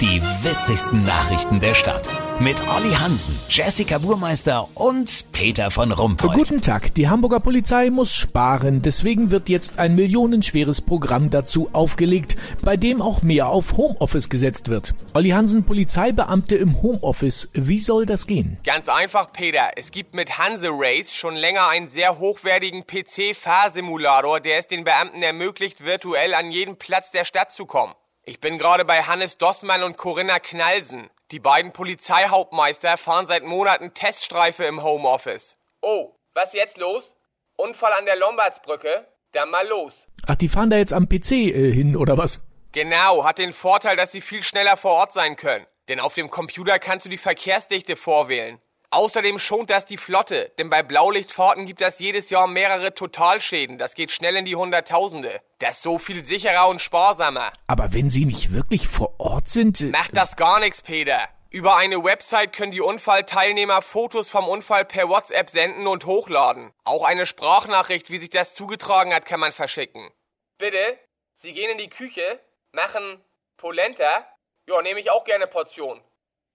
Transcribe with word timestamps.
Die 0.00 0.22
witzigsten 0.22 1.04
Nachrichten 1.04 1.60
der 1.60 1.74
Stadt. 1.74 2.08
Mit 2.38 2.66
Olli 2.68 2.94
Hansen, 2.94 3.38
Jessica 3.50 3.98
Burmeister 3.98 4.66
und 4.74 5.30
Peter 5.32 5.70
von 5.70 5.92
Rumpold. 5.92 6.32
Guten 6.32 6.62
Tag. 6.62 6.94
Die 6.94 7.10
Hamburger 7.10 7.38
Polizei 7.38 7.90
muss 7.90 8.14
sparen. 8.14 8.80
Deswegen 8.80 9.30
wird 9.30 9.50
jetzt 9.50 9.78
ein 9.78 9.94
millionenschweres 9.94 10.80
Programm 10.80 11.28
dazu 11.28 11.68
aufgelegt, 11.74 12.38
bei 12.62 12.78
dem 12.78 13.02
auch 13.02 13.20
mehr 13.20 13.48
auf 13.48 13.76
Homeoffice 13.76 14.30
gesetzt 14.30 14.70
wird. 14.70 14.94
Olli 15.12 15.30
Hansen, 15.30 15.66
Polizeibeamte 15.66 16.56
im 16.56 16.80
Homeoffice. 16.80 17.50
Wie 17.52 17.80
soll 17.80 18.06
das 18.06 18.26
gehen? 18.26 18.56
Ganz 18.64 18.88
einfach, 18.88 19.32
Peter. 19.32 19.72
Es 19.76 19.90
gibt 19.90 20.14
mit 20.14 20.38
Hanse 20.38 20.70
Race 20.70 21.14
schon 21.14 21.36
länger 21.36 21.68
einen 21.68 21.88
sehr 21.88 22.18
hochwertigen 22.18 22.86
PC-Fahrsimulator, 22.86 24.40
der 24.40 24.60
es 24.60 24.66
den 24.66 24.84
Beamten 24.84 25.20
ermöglicht, 25.20 25.84
virtuell 25.84 26.32
an 26.32 26.50
jeden 26.50 26.76
Platz 26.76 27.10
der 27.10 27.26
Stadt 27.26 27.52
zu 27.52 27.66
kommen. 27.66 27.92
Ich 28.30 28.38
bin 28.38 28.58
gerade 28.58 28.84
bei 28.84 29.02
Hannes 29.02 29.38
Dossmann 29.38 29.82
und 29.82 29.96
Corinna 29.96 30.38
Knalsen. 30.38 31.10
Die 31.32 31.40
beiden 31.40 31.72
Polizeihauptmeister 31.72 32.96
fahren 32.96 33.26
seit 33.26 33.42
Monaten 33.42 33.92
Teststreife 33.92 34.62
im 34.62 34.84
Homeoffice. 34.84 35.56
Oh, 35.82 36.14
was 36.32 36.52
jetzt 36.52 36.78
los? 36.78 37.16
Unfall 37.56 37.92
an 37.92 38.04
der 38.04 38.14
Lombardsbrücke? 38.14 39.08
Dann 39.32 39.50
mal 39.50 39.66
los. 39.66 40.06
Ach, 40.28 40.36
die 40.36 40.48
fahren 40.48 40.70
da 40.70 40.76
jetzt 40.76 40.92
am 40.92 41.08
PC 41.08 41.32
äh, 41.32 41.72
hin, 41.72 41.96
oder 41.96 42.16
was? 42.18 42.40
Genau, 42.70 43.24
hat 43.24 43.38
den 43.38 43.52
Vorteil, 43.52 43.96
dass 43.96 44.12
sie 44.12 44.20
viel 44.20 44.44
schneller 44.44 44.76
vor 44.76 44.92
Ort 44.92 45.12
sein 45.12 45.34
können. 45.34 45.66
Denn 45.88 45.98
auf 45.98 46.14
dem 46.14 46.30
Computer 46.30 46.78
kannst 46.78 47.06
du 47.06 47.10
die 47.10 47.18
Verkehrsdichte 47.18 47.96
vorwählen. 47.96 48.60
Außerdem 48.92 49.38
schont 49.38 49.70
das 49.70 49.86
die 49.86 49.96
Flotte, 49.96 50.50
denn 50.58 50.68
bei 50.68 50.82
Blaulichtfahrten 50.82 51.64
gibt 51.64 51.80
es 51.80 52.00
jedes 52.00 52.28
Jahr 52.28 52.48
mehrere 52.48 52.92
Totalschäden. 52.92 53.78
Das 53.78 53.94
geht 53.94 54.10
schnell 54.10 54.34
in 54.34 54.44
die 54.44 54.56
Hunderttausende. 54.56 55.40
Das 55.60 55.74
ist 55.74 55.82
so 55.82 56.00
viel 56.00 56.24
sicherer 56.24 56.66
und 56.66 56.80
sparsamer. 56.80 57.52
Aber 57.68 57.92
wenn 57.94 58.10
Sie 58.10 58.24
nicht 58.24 58.52
wirklich 58.52 58.88
vor 58.88 59.14
Ort 59.18 59.48
sind. 59.48 59.80
äh, 59.80 59.86
Macht 59.86 60.16
das 60.16 60.34
gar 60.34 60.58
nichts, 60.58 60.82
Peter. 60.82 61.28
Über 61.50 61.76
eine 61.76 62.02
Website 62.02 62.52
können 62.52 62.72
die 62.72 62.80
Unfallteilnehmer 62.80 63.80
Fotos 63.82 64.28
vom 64.28 64.48
Unfall 64.48 64.84
per 64.84 65.08
WhatsApp 65.08 65.50
senden 65.50 65.86
und 65.86 66.06
hochladen. 66.06 66.72
Auch 66.82 67.04
eine 67.04 67.26
Sprachnachricht, 67.26 68.10
wie 68.10 68.18
sich 68.18 68.30
das 68.30 68.54
zugetragen 68.54 69.14
hat, 69.14 69.24
kann 69.24 69.40
man 69.40 69.52
verschicken. 69.52 70.10
Bitte? 70.58 70.98
Sie 71.36 71.52
gehen 71.52 71.70
in 71.70 71.78
die 71.78 71.90
Küche, 71.90 72.40
machen 72.72 73.24
Polenta? 73.56 74.26
Ja, 74.68 74.82
nehme 74.82 74.98
ich 75.00 75.10
auch 75.10 75.24
gerne 75.24 75.46
Portion. 75.46 76.00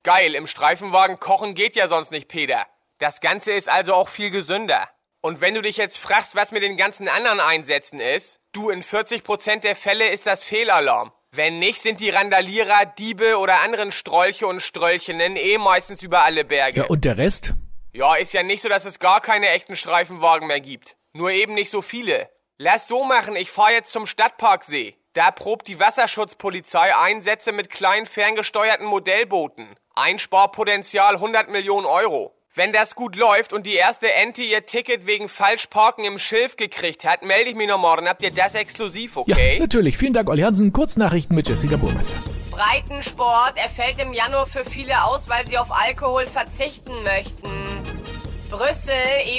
Geil, 0.06 0.36
im 0.36 0.45
Streifenwagen 0.45 1.20
kochen 1.20 1.56
geht 1.56 1.75
ja 1.75 1.88
sonst 1.88 2.11
nicht, 2.11 2.28
Peter. 2.28 2.67
Das 3.00 3.22
Ganze 3.22 3.53
ist 3.53 3.67
also 3.67 3.95
auch 3.95 4.08
viel 4.08 4.30
gesünder. 4.30 4.88
Und 5.22 5.42
wenn 5.42 5.56
du 5.56 5.64
dich 5.64 5.78
jetzt 5.78 5.97
fragst, 5.97 6.36
was 6.36 6.52
mit 6.52 6.62
den 6.62 6.78
ganzen 6.78 7.08
anderen 7.08 7.39
Einsätzen 7.39 8.00
ist, 8.00 8.38
du, 8.52 8.70
in 8.70 8.84
40% 8.84 9.62
der 9.62 9.75
Fälle 9.75 10.09
ist 10.09 10.28
das 10.28 10.44
Fehlalarm. 10.44 11.12
Wenn 11.31 11.58
nicht, 11.58 11.81
sind 11.81 12.02
die 12.02 12.12
Randalierer, 12.12 12.86
Diebe 12.86 13.39
oder 13.39 13.62
anderen 13.62 13.92
Strolche 13.92 14.45
und 14.45 14.59
Strölchinnen 14.59 15.38
eh 15.38 15.58
meistens 15.58 16.03
über 16.03 16.22
alle 16.22 16.45
Berge. 16.45 16.81
Ja, 16.81 16.86
und 16.86 17.03
der 17.03 17.17
Rest? 17.17 17.56
Ja, 17.92 18.14
ist 18.14 18.31
ja 18.31 18.44
nicht 18.44 18.62
so, 18.62 18.69
dass 18.69 18.86
es 18.86 19.00
gar 19.00 19.22
keine 19.22 19.50
echten 19.50 19.75
Streifenwagen 19.75 20.47
mehr 20.47 20.62
gibt. 20.62 20.97
Nur 21.14 21.31
eben 21.31 21.56
nicht 21.56 21.72
so 21.72 21.81
viele. 21.81 22.30
Lass 22.59 22.88
so 22.88 23.06
machen, 23.06 23.36
ich 23.36 23.50
fahr 23.50 23.72
jetzt 23.72 23.92
zum 23.92 24.06
Stadtparksee. 24.06 24.97
Da 25.14 25.31
probt 25.31 25.67
die 25.67 25.80
Wasserschutzpolizei 25.80 26.95
Einsätze 26.95 27.52
mit 27.53 27.72
kleinen 27.72 28.06
ferngesteuerten 28.06 28.86
Modellbooten. 28.86 29.75
Einsparpotenzial 29.97 31.15
100 31.15 31.49
Millionen 31.49 31.85
Euro. 31.85 32.33
Wenn 32.53 32.73
das 32.73 32.95
gut 32.95 33.15
läuft 33.15 33.53
und 33.53 33.65
die 33.65 33.75
erste 33.75 34.11
Ente 34.13 34.41
ihr 34.41 34.65
Ticket 34.65 35.07
wegen 35.07 35.29
Falschparken 35.29 36.03
im 36.03 36.19
Schilf 36.19 36.57
gekriegt 36.57 37.05
hat, 37.05 37.23
melde 37.23 37.49
ich 37.49 37.55
mich 37.55 37.69
noch 37.69 37.77
morgen. 37.79 38.07
Habt 38.09 38.21
ihr 38.21 38.31
das 38.31 38.55
exklusiv, 38.55 39.16
Ja, 39.16 39.21
okay? 39.35 39.59
natürlich. 39.59 39.97
Vielen 39.97 40.11
Dank, 40.11 40.29
Olli 40.29 40.41
Hansen. 40.41 40.73
Kurznachrichten 40.73 41.33
mit 41.33 41.47
Jessica 41.47 41.77
Burmeister. 41.77 42.13
Breitensport, 42.51 43.53
er 43.55 43.69
fällt 43.69 43.97
im 44.01 44.11
Januar 44.13 44.45
für 44.45 44.66
viele 44.66 45.01
aus, 45.05 45.29
weil 45.29 45.47
sie 45.47 45.57
auf 45.57 45.71
Alkohol 45.71 46.27
verzichten 46.27 46.93
möchten. 47.03 47.49
Brüssel, 48.50 48.94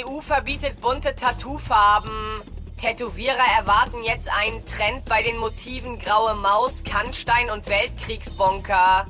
EU 0.05 0.21
verbietet 0.21 0.81
bunte 0.81 1.15
Tattoofarben. 1.15 2.41
Tätowierer 2.81 3.45
erwarten 3.59 4.03
jetzt 4.03 4.27
einen 4.31 4.65
Trend 4.65 5.05
bei 5.05 5.21
den 5.21 5.37
Motiven 5.37 5.99
Graue 5.99 6.33
Maus, 6.35 6.83
Kannstein 6.83 7.49
und 7.51 7.67
Weltkriegsbunker. 7.69 9.05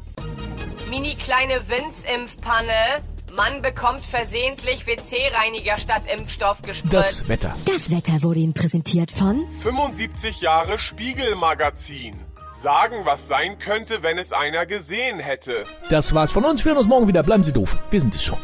Mini 0.89 1.15
kleine 1.15 1.67
Winzimpfpanne. 1.67 3.01
Mann 3.35 3.61
bekommt 3.61 4.05
versehentlich 4.05 4.87
WC-Reiniger 4.87 5.77
statt 5.77 6.03
Impfstoff 6.11 6.61
gespritzt. 6.61 6.93
Das 6.93 7.27
Wetter. 7.27 7.55
Das 7.65 7.91
Wetter 7.91 8.23
wurde 8.23 8.39
Ihnen 8.39 8.53
präsentiert 8.53 9.11
von 9.11 9.45
75 9.61 10.41
Jahre 10.41 10.77
Spiegelmagazin. 10.77 12.15
Sagen, 12.53 13.01
was 13.03 13.27
sein 13.27 13.59
könnte, 13.59 14.01
wenn 14.01 14.17
es 14.17 14.33
einer 14.33 14.65
gesehen 14.65 15.19
hätte. 15.19 15.65
Das 15.89 16.15
war's 16.15 16.31
von 16.31 16.45
uns. 16.45 16.63
Wir 16.63 16.71
hören 16.71 16.79
uns 16.79 16.87
morgen 16.87 17.07
wieder. 17.07 17.21
Bleiben 17.21 17.43
Sie 17.43 17.53
doof. 17.53 17.77
Wir 17.91 17.99
sind 17.99 18.15
es 18.15 18.23
schon. 18.23 18.39